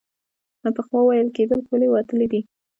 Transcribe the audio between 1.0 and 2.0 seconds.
ویل کېدل پولې